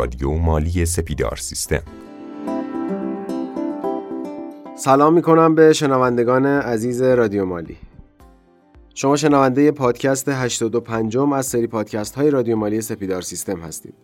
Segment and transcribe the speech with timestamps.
[0.00, 1.82] رادیو مالی سپیدار سیستم.
[4.76, 7.76] سلام می‌کنم به شنوندگان عزیز رادیو مالی.
[8.94, 13.94] شما شنونده پادکست 85 از سری پادکست های رادیو مالی سپیدار سیستم هستید.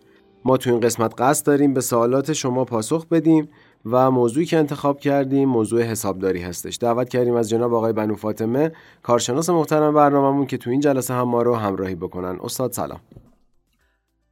[0.45, 3.49] ما تو این قسمت قصد داریم به سوالات شما پاسخ بدیم
[3.85, 6.77] و موضوعی که انتخاب کردیم موضوع حسابداری هستش.
[6.81, 8.71] دعوت کردیم از جناب آقای بنو فاطمه
[9.03, 12.37] کارشناس محترم برنامهمون که تو این جلسه هم ما رو همراهی بکنن.
[12.43, 12.99] استاد سلام.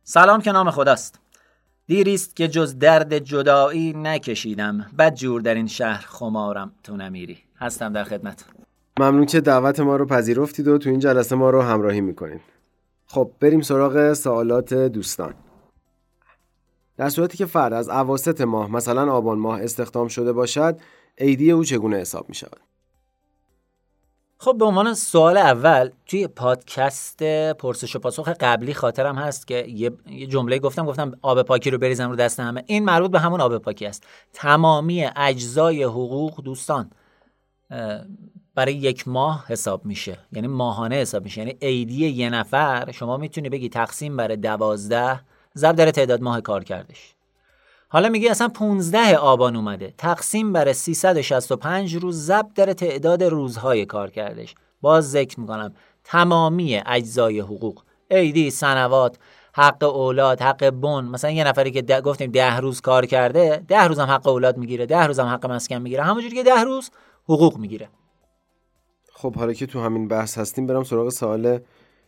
[0.03, 1.24] سلام که نام خداست.
[1.87, 7.37] دیریست که جز درد جدایی نکشیدم بد جور در این شهر خمارم تو نمیری.
[7.57, 8.45] هستم در خدمت.
[8.99, 12.41] ممنون که دعوت ما رو پذیرفتید و تو این جلسه ما رو همراهی می‌کنید
[13.07, 15.33] خب بریم سراغ سوالات دوستان.
[16.97, 20.79] در صورتی که فرد از عواست ماه مثلا آبان ماه استخدام شده باشد
[21.17, 22.59] ایدی او چگونه حساب می شود؟
[24.45, 29.91] خب به عنوان سوال اول توی پادکست پرسش و پاسخ قبلی خاطرم هست که یه
[30.27, 32.63] جمله گفتم گفتم آب پاکی رو بریزم رو دست همه.
[32.67, 34.07] این مربوط به همون آب پاکی است.
[34.33, 36.91] تمامی اجزای حقوق دوستان
[38.55, 40.17] برای یک ماه حساب میشه.
[40.31, 41.41] یعنی ماهانه حساب میشه.
[41.41, 45.21] یعنی ایدی یه نفر شما می‌تونی بگی تقسیم بر دوازده
[45.57, 47.14] ضرب در تعداد ماه کار کردش.
[47.89, 49.93] حالا میگه اصلا 15 آبان اومده.
[49.97, 54.55] تقسیم بر 365 روز ضرب در تعداد روزهای کار کردش.
[54.81, 59.17] باز ذکر می‌کنم تمامی اجزای حقوق ایدی سنوات
[59.53, 63.83] حق اولاد حق بن مثلا یه نفری که ده گفتیم ده روز کار کرده ده
[63.83, 66.03] روز هم حق اولاد می‌گیره ده روز هم حق مسکن می‌گیره.
[66.03, 66.91] همونجوری که ده روز
[67.23, 67.89] حقوق می‌گیره.
[69.13, 71.59] خب حالا که تو همین بحث هستیم برم سراغ سوال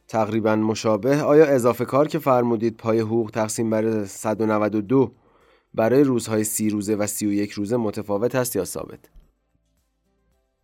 [0.07, 1.21] تقریبا مشابه.
[1.21, 5.11] آیا اضافه کار که فرمودید پای حقوق تقسیم بر 192
[5.77, 8.99] برای روزهای سی روزه و سی و یک روزه متفاوت است یا ثابت؟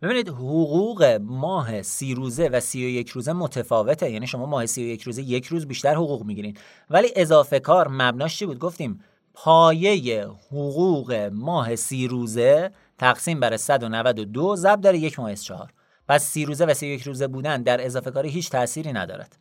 [0.02, 4.10] ببینید حقوق ماه سی روزه و سی و یک روزه متفاوته.
[4.10, 6.56] یعنی شما ماه سی و یک روزه یک روز بیشتر حقوق می‌گیرین.
[6.90, 9.00] ولی اضافه کار مبناش چی بود؟ گفتیم
[9.34, 15.70] پایه حقوق ماه سی روزه تقسیم بر 192 ضرب در یک ماه چهار.
[16.08, 19.36] پس سی روزه و سی یک روزه بودن در اضافه کاری هیچ تأثیری ندارد.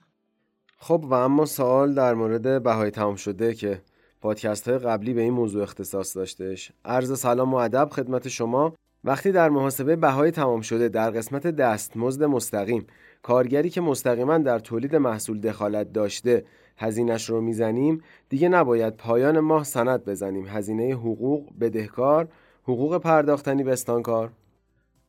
[0.78, 3.82] خب و اما سوال در مورد بهای تمام شده که
[4.24, 8.74] پادکست های قبلی به این موضوع اختصاص داشتش عرض سلام و ادب خدمت شما.
[9.04, 12.88] وقتی در محاسبه بهای تمام شده در قسمت دستمزد مستقیم
[13.22, 16.46] کارگری که مستقیما در تولید محصول دخالت داشته
[16.78, 20.46] هزینش رو می‌زنیم دیگه نباید پایان ماه سند بزنیم.
[20.48, 22.28] هزینه حقوق بدهکار
[22.64, 24.32] حقوق پرداختنی بستانکار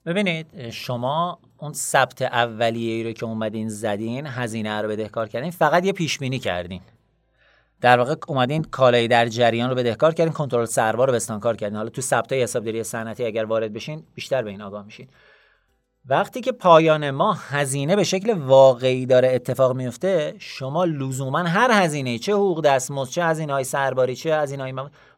[0.07, 5.85] ببینید شما اون ثبت اولیه ای رو که اومدین زدین هزینه رو بدهکار کردین فقط
[5.85, 6.81] یه پیش بینی کردین.
[7.81, 11.77] در واقع اومدین کالای در جریان رو بدهکار کردین کنترل سروا رو بستانکار کردین.
[11.77, 15.09] حالا تو ثبت حسابداری صنعتی اگر وارد بشین بیشتر به این آگاه میشین.
[16.07, 22.19] وقتی که پایان ما هزینه به شکل واقعی داره اتفاق میفته شما لزوما هر هزینه
[22.19, 24.75] چه حقوق دستمزد چه هزینه های سرباری چه هزینه های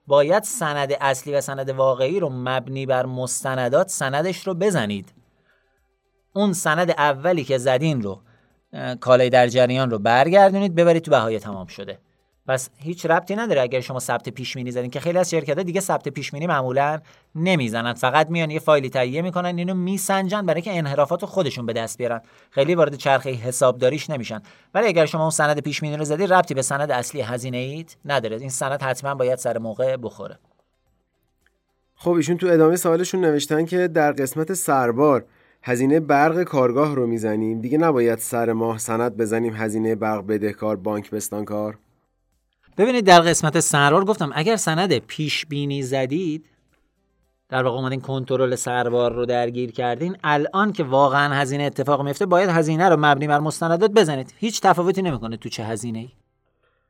[0.06, 5.12] باید سند اصلی و سند واقعی رو مبنی بر مستندات سندش رو بزنید.
[6.32, 8.20] اون سند اولی که زدین رو
[9.00, 11.98] کالای در جریان رو برگردونید ببرید تو بهای تمام شده.
[12.48, 15.80] پس هیچ ربطی نداره اگر شما ثبت پیش بینی زدین که خیلی از شرکت‌ها دیگه
[15.80, 17.00] ثبت پیش بینی معمولا
[17.34, 17.94] نمی‌زنن.
[17.94, 22.20] فقط میان یه فایلی تهیه می‌کنن اینو میسنجن برای که انحرافات خودشون به دست بیارن.
[22.50, 24.42] خیلی وارد چرخه حسابداریش نمیشن.
[24.74, 27.96] ولی اگر شما اون سند پیش بینی رو زدی ربطی به سند اصلی هزینه ایت
[28.04, 28.36] نداره.
[28.36, 30.38] این سند حتما باید سر موقع بخوره.
[31.94, 35.24] خب ایشون تو ادامه سوالشون نوشتن که در قسمت سربار
[35.62, 37.60] هزینه برق کارگاه رو می‌زنیم.
[37.60, 41.78] دیگه نباید سر ماه سند بزنیم هزینه برق بدهکار بانک بستانکار.
[42.78, 46.46] ببینید در قسمت سرار گفتم اگر سند پیش بینی زدید
[47.48, 52.50] در واقع اومدین کنترل سربار رو درگیر کردین الان که واقعا هزینه اتفاق میفته باید
[52.50, 54.34] هزینه رو مبنی بر مستندات بزنید.
[54.36, 56.08] هیچ تفاوتی نمی‌کنه تو چه هزینه ای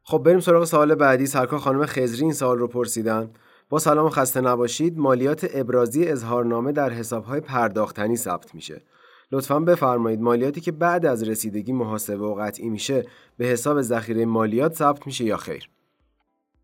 [0.03, 1.27] خب بریم سراغ سوال بعدی.
[1.27, 3.31] سرکار خانم خزری این سوال رو پرسیدن.
[3.69, 8.83] با سلام و خسته نباشید مالیات ابرازی اظهارنامه در حسابهای پرداختنی ثبت میشه.
[9.33, 13.05] لطفا بفرمایید مالیاتی که بعد از رسیدگی محاسبه و قطعی میشه
[13.37, 15.69] به حساب ذخیره مالیات ثبت میشه یا خیر؟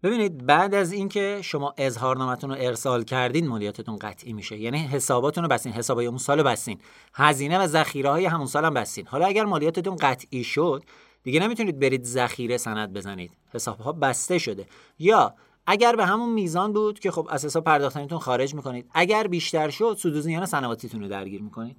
[0.03, 4.59] ببینید بعد از اینکه شما اظهارنامتون رو ارسال کردین مالیاتتون قطعی میشه.
[4.59, 6.79] یعنی حساباتون رو بستین حسابای اون سال بستین.
[7.15, 9.07] هزینه و ذخیره های همون سال هم بستین.
[9.07, 10.83] حالا اگر مالیاتتون قطعی شد
[11.23, 13.31] دیگه نمی‌تونید برید ذخیره سند بزنید.
[13.55, 14.67] حساب ها بسته شده.
[14.99, 15.35] یا
[15.67, 19.97] اگر به همون میزان بود که خب از حساب پرداختنیتون خارج می‌کنید اگر بیشتر شد
[19.99, 21.77] سود و زیان سنواتیتون رو درگیر می‌کنید.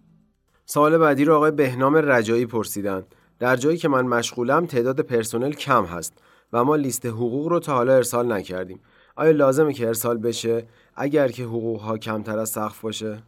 [0.65, 3.03] سوال بعدی رو آقای بهنام رجایی پرسیدن.
[3.39, 6.13] در جایی که من مشغولم تعداد پرسنل کم هست.
[6.53, 8.79] و ما لیست حقوق رو تا حالا ارسال نکردیم.
[9.15, 13.23] آیا لازمه که ارسال بشه؟ اگر که حقوق ها کمتر از سقف باشه؟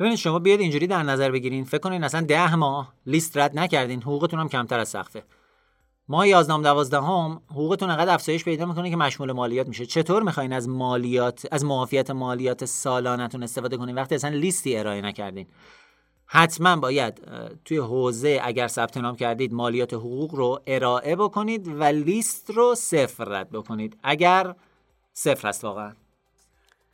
[0.00, 1.64] ببینید شما بیاید اینجوری در نظر بگیرین.
[1.64, 4.02] فکر کنین اصلا ده ماه لیست رد نکردین.
[4.02, 5.22] حقوقتون هم کمتر از سقفه.
[6.08, 9.86] ما یازدهم دوازدهم حقوقتون انقدر افزایش پیدا می‌کنه که مشمول مالیات میشه.
[9.86, 15.46] چطور می‌خواین از مالیات از معافیت مالیات سالانتون استفاده کنین؟ وقتی اصلا لیستی ارائه نکردین.
[16.34, 17.20] حتما باید
[17.64, 23.24] توی حوزه اگر ثبت نام کردید مالیات حقوق رو ارائه بکنید و لیست رو صفر
[23.24, 23.96] رد بکنید.
[24.02, 24.54] اگر
[25.12, 25.92] صفر هست واقعا.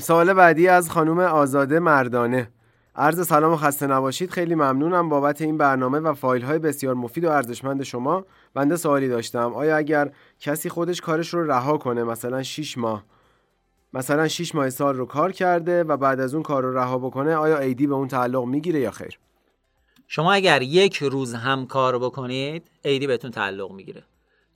[0.01, 2.51] سوال بعدی از خانم آزاده مردانه.
[2.97, 4.31] عرض سلام و خسته نباشید.
[4.31, 8.25] خیلی ممنونم بابت این برنامه و فایل های بسیار مفید و ارزشمند شما.
[8.55, 9.55] بنده سوالی داشتم.
[9.55, 13.05] آیا اگر کسی خودش کارش رو رها کنه مثلا 6 ماه
[13.93, 17.35] مثلا 6 ماه سال رو کار کرده و بعد از اون کار رو رها بکنه
[17.35, 19.19] آیا ایدی به اون تعلق می‌گیره یا خیر؟
[20.11, 24.03] شما اگر یک روز هم کار بکنید ایدی بهتون تعلق می‌گیره.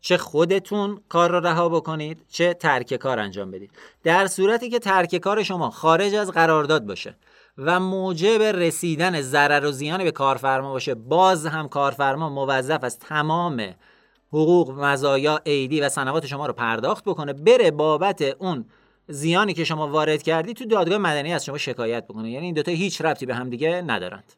[0.00, 3.70] چه خودتون کار رو رها بکنید چه ترک کار انجام بدید.
[4.02, 7.16] در صورتی که ترک کار شما خارج از قرارداد باشه
[7.58, 13.74] و موجب رسیدن ضرر و زیانی به کارفرما باشه باز هم کارفرما موظف از تمام
[14.28, 18.64] حقوق مزایا ایدی و سنوات شما رو پرداخت بکنه بره بابت اون
[19.08, 22.30] زیانی که شما وارد کردی تو دادگاه مدنی از شما شکایت بکنه.
[22.30, 24.32] یعنی این دوتا هیچ ربطی به هم دیگه ندارند.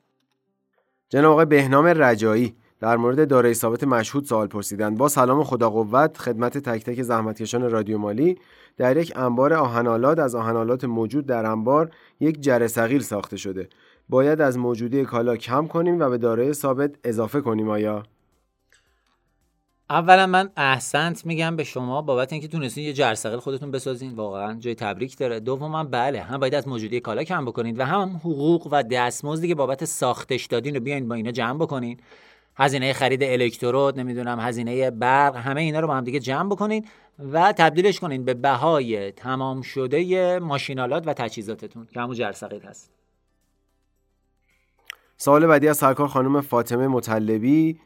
[1.08, 4.98] جناب آقای بهنام رجایی در مورد دارایی ثابت مشهود سوال پرسیدند.
[4.98, 8.38] با سلام خدا قوت خدمت تک تک زحمتکشان رادیو مالی
[8.76, 11.90] در یک انبار آهنالات از آهنالات موجود در انبار
[12.20, 13.68] یک جره صغیر ساخته شده.
[14.08, 18.02] باید از موجودی کالا کم کنیم و به دارایی ثابت اضافه کنیم آیا؟
[19.90, 24.14] اولا من احسنت میگم به شما بابت اینکه تونستین یه جرثقیل خودتون بسازین.
[24.14, 25.40] واقعا جای تبریک داره.
[25.40, 29.54] دوما بله هم باید از موجودی کالا کم بکنید و هم حقوق و دستمزدی که
[29.54, 31.98] بابت ساختش دادین رو بیاین با اینا جمع بکنین.
[32.56, 36.86] هزینه خرید الکترود نمی‌دونم هزینه برق همه اینا رو با هم دیگه جمع بکنین
[37.32, 42.90] و تبدیلش کنین به بهای تمام شده ماشینالات و تجهیزاتتون که همون جرثقیل هست.
[45.16, 47.80] سوال بعدی از سرکار خانم فاطمه مطلبی.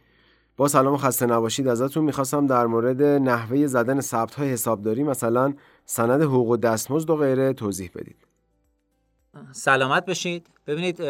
[0.58, 5.54] با سلام و خسته نباشید ازتون می‌خواستم در مورد نحوه زدن ثبت های حسابداری مثلا
[5.84, 8.16] سند حقوق دستمزد و غیره توضیح بدید.
[9.52, 11.02] سلامت بشید ببینید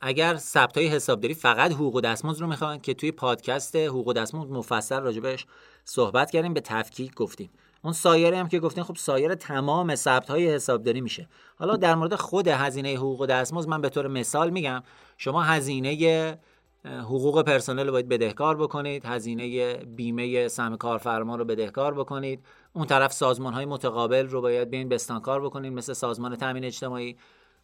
[0.00, 5.00] اگر ثبت های حسابداری فقط حقوق دستمزد رو می‌خوان که توی پادکست حقوق دستمزد مفصل
[5.00, 5.46] راجبش
[5.84, 7.50] صحبت کردیم به تفکیک گفتیم.
[7.82, 11.28] اون سایری هم که گفتیم خب سایر تمام ثبت های حسابداری میشه.
[11.58, 14.82] حالا در مورد خود هزینه حقوق دستمزد من به طور مثال میگم.
[15.18, 16.38] شما هزینه
[16.86, 22.44] حقوق پرسنل رو باید بدهکار بکنید هزینه بیمه سهم کارفرما رو بدهکار بکنید.
[22.72, 27.16] اون طرف سازمان های متقابل رو باید بین بستانکار بکنید مثل سازمان تامین اجتماعی.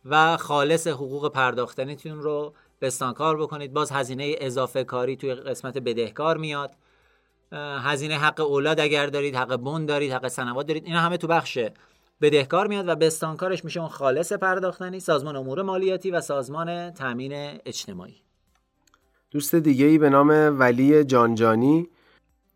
[0.04, 3.72] و خالص حقوق پرداختنیتون رو بستانکار بکنید.
[3.72, 6.70] باز هزینه اضافه کاری توی قسمت بدهکار میاد.
[7.52, 11.58] هزینه حق اولاد اگر دارید حق بون دارید حق سنوات دارید اینا همه تو بخش
[12.20, 17.32] بدهکار میاد و بستانکارش میشه اون خالص پرداختنی سازمان امور مالیاتی و سازمان تامین
[17.66, 18.22] اجتماعی.
[19.32, 21.88] دوست دیگه ای به نام ولی جانجانی.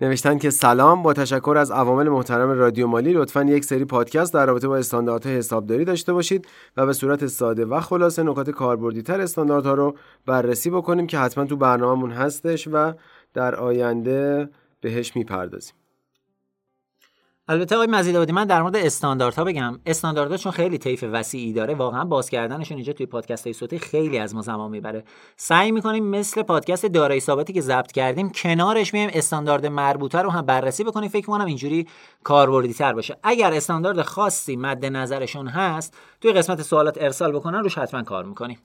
[0.00, 4.46] نوشتن که سلام با تشکر از عوامل محترم رادیو مالی لطفا یک سری پادکست در
[4.46, 9.20] رابطه با استانداردهای حسابداری داشته باشید و به صورت ساده و خلاصه نکات کاربردی تر
[9.20, 9.96] استانداردها رو
[10.26, 12.92] بررسی بکنیم که حتما تو برنامهمون هستش و
[13.34, 14.48] در آینده
[14.80, 15.74] بهش می‌پردازیم.
[17.48, 19.78] البته آقای مزید من در مورد استانداردها بگم.
[19.86, 24.18] استانداردها چون خیلی طیف وسیعی داره واقعا باز کردنشون اینجا توی پادکست های صوتی خیلی
[24.18, 25.04] از ما زمان می‌بره.
[25.36, 30.42] سعی می‌کنیم مثل پادکست دارایی ثابتی که ضبط کردیم کنارش میایم استاندارد مربوطه رو هم
[30.42, 31.08] بررسی بکنیم.
[31.08, 31.86] فکر کنم اینجوری
[32.24, 33.16] کاربردی تر باشه.
[33.22, 38.58] اگر استاندارد خاصی مد نظرشون هست توی قسمت سوالات ارسال بکنن روش حتما کار می‌کنیم.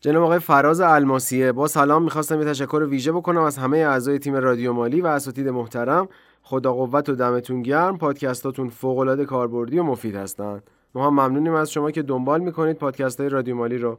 [0.00, 4.34] جناب آقای فراز الماسیه با سلام می‌خواستم یه تشکر ویژه بکنم از همه اعضای تیم
[4.34, 6.08] رادیو مالی و اساتید محترم.
[6.48, 10.62] خدا قوت و دمتون گرم پادکستاتون فوق العاده کاربردی و مفید هستن.
[10.94, 13.98] ما هم ممنونیم از شما که دنبال می‌کنید پادکست های رادیو مالی رو.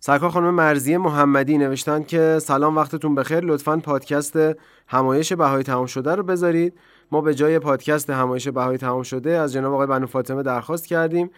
[0.00, 3.40] سرکار خانم مرزی محمدی نوشتن که سلام وقتتون بخیر.
[3.40, 4.38] لطفا پادکست
[4.86, 6.74] همایش بهای تمام شده رو بذارید.
[7.12, 11.30] ما به جای پادکست همایش بهای تمام شده از جناب آقای بنو فاطمه درخواست کردیم.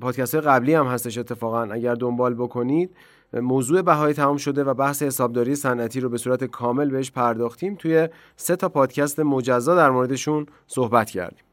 [0.00, 1.62] پادکست های قبلی هم هستش اتفاقا.
[1.62, 2.96] اگر دنبال بکنید
[3.32, 8.08] موضوع بهای تمام شده و بحث حسابداری صنعتی رو به صورت کامل بهش پرداختیم توی
[8.36, 11.44] سه تا پادکست مجزا در موردشون صحبت کردیم.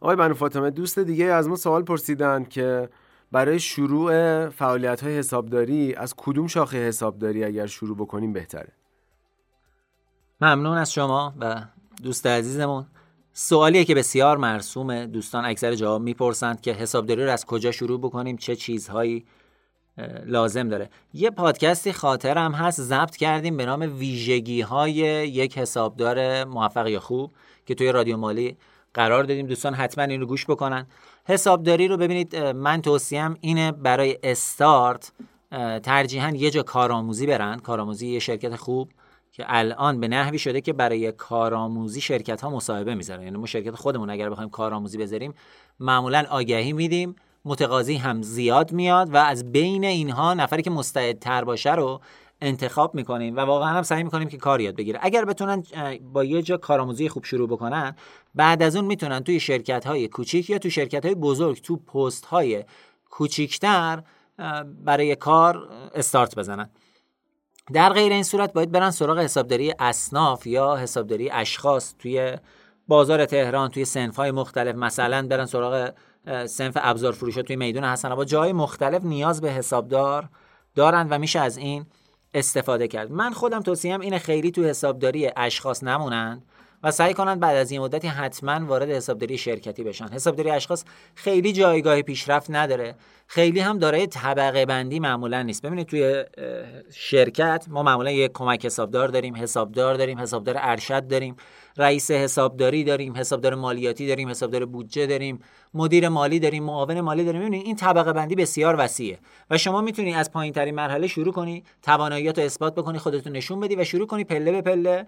[0.00, 2.88] آقای بنو فاطمه دوست دیگه از ما سوال پرسیدن که
[3.32, 8.72] برای شروع فعالیت های حسابداری از کدوم شاخه حسابداری اگر شروع بکنیم بهتره؟
[10.40, 11.62] ممنون از شما و
[12.02, 12.86] دوست عزیزمون.
[13.32, 15.06] سوالیه که بسیار مرسومه.
[15.06, 19.24] دوستان اکثر جواب می‌پرسند که حسابداری رو از کجا شروع بکنیم؟ چه چیزهایی
[20.26, 20.90] لازم داره.
[21.14, 24.94] یه پادکستی خاطرم هست ضبط کردیم به نام ویژگی های
[25.28, 27.32] یک حسابدار موفق یا خوب
[27.66, 28.56] که توی رادیو مالی
[28.94, 29.46] قرار دادیم.
[29.46, 30.86] دوستان حتما این رو گوش بکنن.
[31.24, 35.12] حسابداری رو ببینید من توصیم اینه برای استارت
[35.82, 37.58] ترجیحاً یه جا کارآموزی برن.
[37.58, 38.90] کارآموزی یه شرکت خوب
[39.32, 43.22] که الان به نحوی شده که برای کارآموزی شرکت ها مصاحبه می‌ذارن.
[43.22, 45.34] یعنی ما شرکت خودمون اگر بخوایم کارآموزی بذاریم
[45.80, 47.16] معمولا آگهی میدیم.
[47.44, 52.00] متقاضی هم زیاد میاد و از بین اینها نفری که مستعدتر باشه رو
[52.40, 54.98] انتخاب می‌کنیم و واقعا هم سعی می‌کنیم که کار یاد بگیره.
[55.02, 55.62] اگر بتونن
[56.12, 57.96] با یه جا کارآموزی خوب شروع بکنن
[58.34, 62.26] بعد از اون می‌تونن توی شرکت های کوچیک یا توی شرکت های بزرگ تو پست
[62.26, 62.64] های
[63.10, 64.02] کوچیکتر
[64.84, 66.70] برای کار استارت بزنن.
[67.72, 72.36] در غیر این صورت باید برن سراغ حسابداری اصناف یا حسابداری اشخاص توی
[72.88, 74.74] بازار تهران توی سنف های مختلف.
[74.74, 75.90] مثلا برن سراغ
[76.46, 80.28] سنف ابزار فروش توی میدون حسن با جای مختلف نیاز به حسابدار
[80.74, 81.86] دارن و میشه از این
[82.34, 83.12] استفاده کرد.
[83.12, 86.42] من خودم توصیم اینه خیلی تو حسابداری اشخاص نمونند
[86.82, 90.08] و سعی کنند بعد از این مدتی حتما وارد حسابداری شرکتی بشن.
[90.08, 90.84] حسابداری اشخاص
[91.14, 92.94] خیلی جایگاه پیشرفت نداره.
[93.26, 95.62] خیلی هم دارای طبقه بندی معمولا نیست.
[95.62, 96.24] ببینید توی
[96.94, 101.36] شرکت ما معمولا یک کمک حسابدار داریم حسابدار داریم حسابدار ارشد داریم
[101.76, 105.40] رئیس حسابداری داریم حسابدار مالیاتی داریم حسابدار بودجه داریم
[105.74, 107.40] مدیر مالی داریم معاون مالی داریم.
[107.40, 109.18] ببینید این طبقه بندی بسیار وسیعه
[109.50, 113.60] و شما می‌تونی از پایین ترین مرحله شروع کنی تواناییات رو اثبات بکنی خودتون نشون
[113.60, 115.06] بدی و شروع کنی پله به پله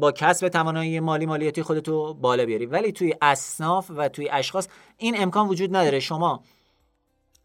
[0.00, 2.66] با کسب توانایی مالی مالیاتی خودتو بالا بیاری.
[2.66, 6.00] ولی توی اصناف و توی اشخاص این امکان وجود نداره.
[6.00, 6.42] شما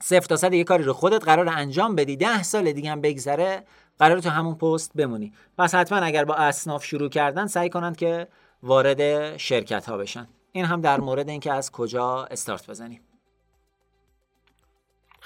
[0.04, 3.64] صفر تا صد یه کاری رو خودت قرار انجام بدی ده سال دیگه هم بگذره
[4.00, 5.34] قرار تو همون پست بمونی.
[5.58, 8.28] پس حتما اگر با اصناف شروع کردن سعی کنند که
[8.64, 10.28] وارد شرکت ها بشن.
[10.52, 13.02] این هم در مورد اینکه از کجا استارت بزنیم.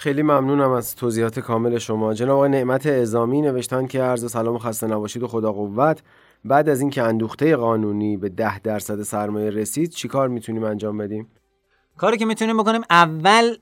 [0.02, 2.14] خیلی ممنونم از توضیحات کامل شما.
[2.14, 6.02] جناب آقای نعمت اعزامی نوشتن که عرض سلام و خسته نباشید و خدا قوت
[6.46, 11.28] بعد از اینکه اندوخته قانونی به ده درصد سرمایه رسید چیکار می‌تونیم انجام بدیم؟
[11.98, 13.56] کاری که می‌تونیم بکنیم اول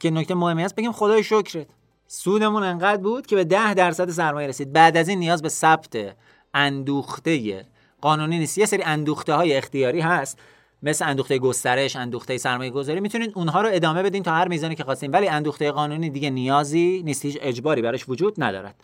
[0.00, 1.66] که نکته مهمی است بگیم خدای شکرت.
[2.06, 4.72] سودمون انقدر بود که به ده درصد سرمایه رسید.
[4.72, 6.16] بعد از این نیاز به ثبت
[6.54, 7.66] اندوخته
[8.00, 8.58] قانونی نیست.
[8.58, 10.38] یه سری اندوخته های اختیاری هست.
[10.82, 14.84] مثل اندوخته گسترش اندوخته سرمایه گذاری می‌تونید اونها رو ادامه بدین تا هر میزانی که
[14.84, 15.10] خواستین.
[15.10, 18.74] ولی اندوخته قانونی دیگه نیازی نیست هیچ اجباری براش وجود ندارد.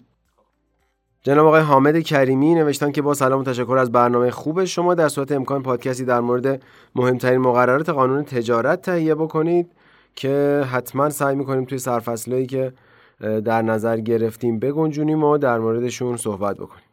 [1.23, 4.95] جناب آقای حامد کریمی نوشتن که با سلام و تشکر از برنامه خوب شما.
[4.95, 6.63] در صورت امکان پادکستی در مورد
[6.95, 9.73] مهمترین مقررات قانون تجارت تهیه بکنید
[10.15, 12.73] که حتما سعی می‌کنیم توی سرفصلایی که
[13.21, 16.85] در نظر گرفتیم بگنجونیم و در موردشون صحبت بکنیم.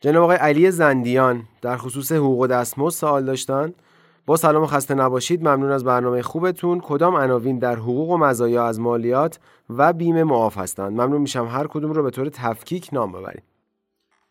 [0.00, 3.74] جناب آقای علی زندیان در خصوص حقوق دستمزد سوال داشتن.
[4.28, 6.80] با سلام و خسته نباشید ممنون از برنامه خوبتون.
[6.80, 9.38] کدام عناوین در حقوق و مزایا از مالیات
[9.70, 13.42] و بیمه معاف هستند؟ ممنون میشم هر کدوم رو به طور تفکیک نام ببریم.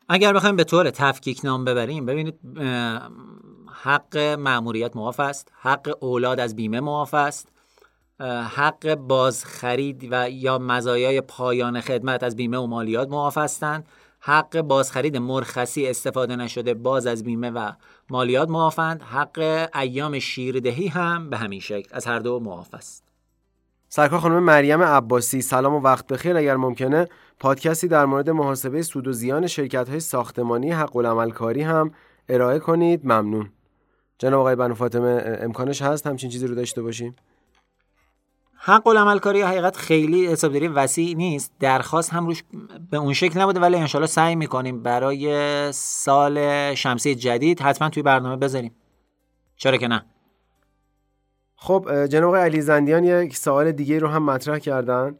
[0.09, 2.39] اگر بخوایم به طور تفکیک نام ببریم ببینید
[3.83, 7.51] حق مأموریت معاف است حق اولاد از بیمه معاف است
[8.55, 13.87] حق بازخرید و یا مزایای پایان خدمت از بیمه و مالیات معاف هستند.
[14.27, 17.71] حق بازخرید مرخصی استفاده نشده باز از بیمه و
[18.09, 23.03] مالیات معافند حق ایام شیردهی هم به همین شکل از هر دو معاف است.
[23.89, 26.37] سرکار خانم مریم عباسی سلام و وقت بخیر.
[26.37, 27.07] اگر ممکنه
[27.39, 31.91] پادکستی در مورد محاسبه سود و زیان شرکت های ساختمانی حق العمل کاری هم
[32.29, 33.05] ارائه کنید.
[33.05, 33.49] ممنون.
[34.19, 37.15] جناب آقای بنو فاطمه امکانش هست همچین چیزی رو داشته باشیم؟
[38.59, 41.51] حق العمل کاری حقیقت خیلی حسابداری وسیع نیست.
[41.59, 42.43] درخواست هم روش
[42.91, 48.35] به اون شکل نبوده ولی انشالله سعی می‌کنیم برای سال شمسی جدید حتما توی برنامه
[48.35, 48.75] بذاریم.
[49.55, 50.05] چرا که نه؟
[51.55, 55.17] خب جناب علی زندیان یک سوال دیگه رو هم مطرح کردن.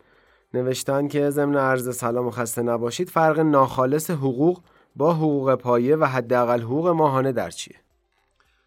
[0.53, 4.61] نوشتن که ضمن عرض سلام و خسته نباشید فرق ناخالص حقوق
[4.95, 7.75] با حقوق پایه و حداقل حقوق ماهانه در چیه؟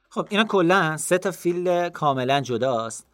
[0.09, 3.10] خب اینا کلا سه تا فیل کاملا جداست.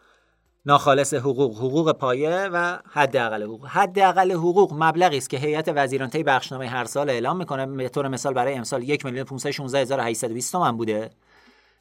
[0.67, 3.67] ناخالص حقوق حقوق پایه و حداقل حقوق.
[3.67, 7.67] حداقل حقوق مبلغی است که هیئت وزیران طی بخشنامه هر سال اعلام می‌کنه.
[7.67, 11.11] به طور مثال برای امسال 1 میلیون 516 تومان بوده.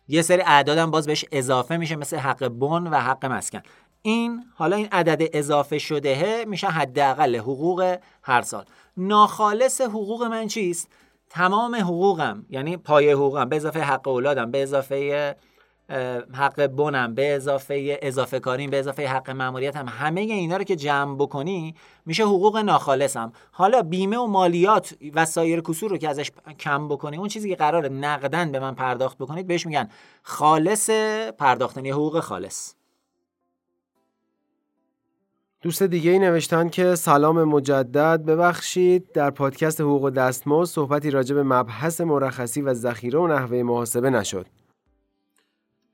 [0.07, 3.61] یه سری اعدادم باز بهش اضافه میشه مثل حق بن و حق مسکن.
[4.01, 8.65] این حالا این عدد اضافه شده میشه حداقل حقوق هر سال.
[8.97, 10.89] ناخالص حقوق من چیست؟
[11.29, 15.35] تمام حقوقم یعنی پایه حقوقم به اضافه حق اولادم به اضافه
[16.33, 19.87] حق بنم به اضافه اضافه کاریم به اضافه حق مأموریت هم.
[19.87, 21.75] همه اینا رو که جمع بکنی
[22.05, 23.31] میشه حقوق ناخالصم.
[23.51, 27.55] حالا بیمه و مالیات و سایر کسور رو که ازش کم بکنی اون چیزی که
[27.55, 29.89] قرار نقدن به من پرداخت بکنید بهش میگن
[30.23, 30.89] خالص
[31.37, 32.73] پرداختنی حقوق خالص.
[35.61, 38.25] دوست دیگه ای نوشتن که سلام مجدد.
[38.25, 44.09] ببخشید در پادکست حقوق دستمزد صحبتی راجع به مبحث مرخصی و ذخیره و نحوه محاسبه
[44.09, 44.45] نشد.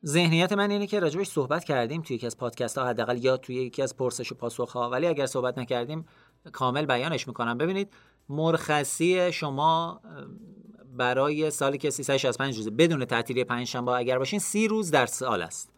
[0.05, 3.55] ذهنیت من اینه که راجبش صحبت کردیم توی یکی از پادکست ها حداقل یا توی
[3.55, 4.89] یکی از پرسش و پاسخ ها.
[4.89, 6.05] ولی اگر صحبت نکردیم
[6.51, 7.57] کامل بیانش می‌کنم.
[7.57, 7.93] ببینید
[8.29, 10.01] مرخصی شما
[10.97, 15.70] برای سالی که 365 روزه بدون تعطیلی پنجشنبه اگر باشین سی روز در سال است.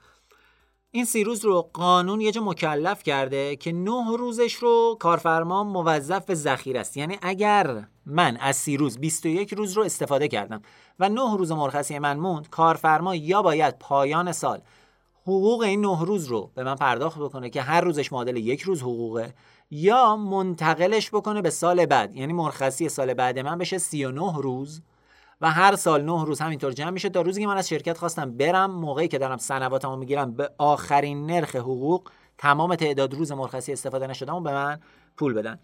[0.96, 6.26] این سی روز رو قانون یه جا مکلف کرده که نه روزش رو کارفرما موظف
[6.26, 6.98] به ذخیره است.
[6.98, 10.62] یعنی اگر من از سی روز 21 روز رو استفاده کردم
[11.00, 14.62] و نه روز مرخصی من موند کارفرما یا باید پایان سال
[15.22, 18.82] حقوق این نه روز رو به من پرداخت بکنه که هر روزش معادل یک روز
[18.82, 19.34] حقوقه
[19.72, 22.16] یا منتقلش بکنه به سال بعد.
[22.16, 24.82] یعنی مرخصی سال بعد من بشه 39 روز.
[25.42, 28.38] و هر سال 9 روز همینطور جمع میشه تا روزی که من از شرکت خواستم
[28.38, 34.08] برم موقعی که دارم سنواتمو می‌گیرم به آخرین نرخ حقوق تمام تعداد روز مرخصی استفاده
[34.08, 34.80] نشدم و به من
[35.18, 35.60] پول بدن.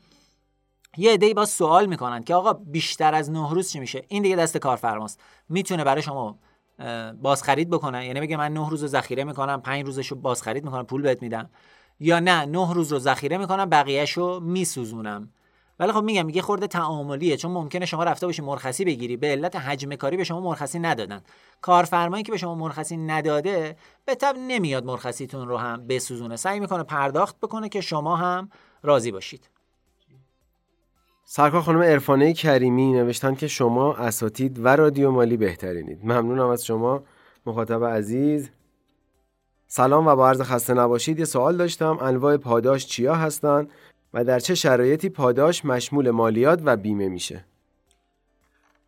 [0.97, 4.35] یه عده‌ای با سوال می‌کنن که آقا بیشتر از 9 روز چی میشه؟ این دیگه
[4.35, 5.19] دست کارفرماست.
[5.49, 6.39] می‌تونه برای شما
[7.21, 10.85] بازخرید بکنه؟ یعنی بگه من 9 روز رو ذخیره می‌کنم 5 روزش رو بازخرید می‌کنم
[10.85, 11.49] پول بهت میدم.
[11.99, 15.29] یا نه 9 روز رو ذخیره می‌کنم بقیهش رو میسوزونم.
[15.79, 19.55] ولی خب میگم میگه خورده تعاملیه چون ممکنه شما رفته باشی مرخصی بگیری به علت
[19.55, 21.21] حجم کاری به شما مرخصی ندادن.
[21.61, 26.35] کارفرمایی که به شما مرخصی نداده به تب نمیاد مرخصیتون رو هم بسوزونه.
[26.35, 28.49] سعی می‌کنه پرداخت بکنه که شما هم
[28.83, 29.49] راضی باشید.
[31.25, 35.99] سرکار خانم عرفانه کریمی نوشتن که شما اساتید و رادیو مالی بهترینید.
[36.03, 37.03] ممنونم از شما
[37.45, 38.49] مخاطب عزیز.
[39.67, 41.19] سلام و با عرض خسته نباشید.
[41.19, 41.97] یه سوال داشتم.
[42.01, 43.67] انواع پاداش چیا هستن؟
[44.13, 47.45] و در چه شرایطی پاداش مشمول مالیات و بیمه میشه.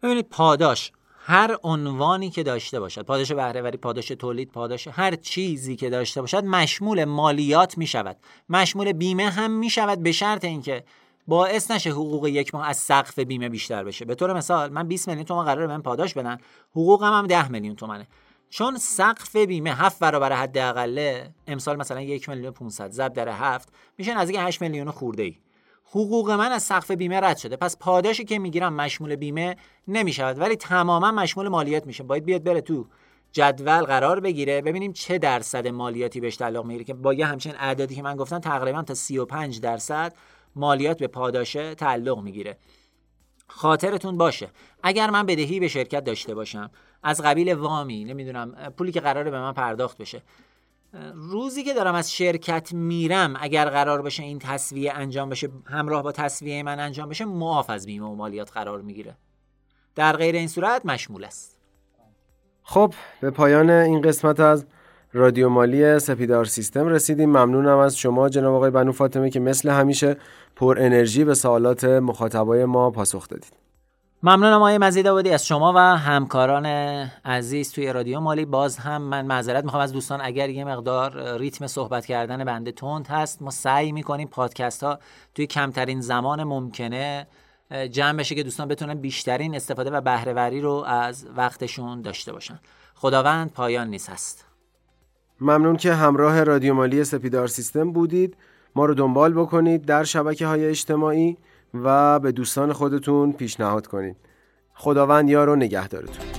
[0.03, 0.91] ببینید پاداش
[1.25, 6.43] هر عنوانی که داشته باشد پاداش بهرهوری پاداش تولید پاداش هر چیزی که داشته باشد
[6.43, 8.17] مشمول مالیات می شود
[8.49, 10.83] مشمول بیمه هم می شود به شرط اینکه
[11.27, 14.05] باعث نشه حقوق یک ماه از سقف بیمه بیشتر بشه.
[14.05, 16.37] به طور مثال من 20 میلیون تومان قراره من پاداش بدن.
[16.71, 18.07] حقوقم هم 10 میلیون تومنه.
[18.51, 24.17] چون سقف بیمه هفت برابر حداقله امسال مثلا یک میلیون 500 ضرب در هفت میشه
[24.17, 25.35] نزدیک 8 میلیون خورده ای
[25.85, 27.55] حقوق من از سقف بیمه رد شده.
[27.55, 29.55] پس پاداشی که می‌گیرم مشمول بیمه
[29.87, 32.03] نمی‌شود ولی تماما مشمول مالیات میشه.
[32.03, 32.85] باید بیاد بره تو
[33.31, 37.95] جدول قرار بگیره ببینیم چه درصد مالیاتی بهش تعلق می‌گیره که با یه همچین اعدادی
[37.95, 40.13] که من گفتم تقریبا تا 35 درصد
[40.55, 42.57] مالیات به پاداشه تعلق می‌گیره.
[43.55, 44.49] خاطرتون باشه.
[44.83, 46.71] اگر من بدهی به شرکت داشته باشم
[47.03, 50.21] از قبیل وامی نمی‌دونم پولی که قراره به من پرداخت بشه.
[51.13, 56.11] روزی که دارم از شرکت میرم اگر قرار بشه این تصویه انجام بشه همراه با
[56.11, 59.17] تصویه من انجام بشه معاف از بیمه و مالیات قرار می‌گیره.
[59.95, 61.57] در غیر این صورت مشمول است.
[62.63, 64.65] خب به پایان این قسمت از
[65.13, 67.29] رادیو مالی سپیدار سیستم رسیدیم.
[67.29, 70.17] ممنونم از شما جناب آقای بنو فاطمه که مثل همیشه
[70.55, 73.53] پر انرژی به سوالات مخاطبای ما پاسخ دادید.
[74.23, 76.65] ممنونم آقای مزید آبادی از شما و همکاران
[77.25, 78.45] عزیز توی رادیو مالی.
[78.45, 83.07] باز هم من معذرت می‌خوام از دوستان اگر یه مقدار ریتم صحبت کردن بنده تند
[83.07, 84.99] هست ما سعی می‌کنیم پادکست ها
[85.35, 87.27] توی کمترین زمان ممکنه
[87.91, 92.59] جمع بشه که دوستان بتونن بیشترین استفاده و بهرهوری رو از وقتشون داشته باشن.
[92.95, 94.50] خداوند پایان نیست هست.
[95.41, 98.37] ممنون که همراه رادیو مالی سپیدار سیستم بودید.
[98.75, 101.37] ما رو دنبال بکنید در شبکه های اجتماعی
[101.73, 104.15] و به دوستان خودتون پیشنهاد کنید.
[104.73, 106.30] خداوند یار و نگهدارتون.